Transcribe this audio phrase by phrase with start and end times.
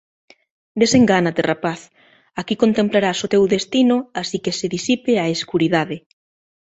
[0.81, 1.79] Desengánate, rapaz,
[2.39, 5.97] aquí contemplarás o teu destino así que se disipe a escuridade.